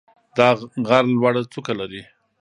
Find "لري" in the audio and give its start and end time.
1.79-2.01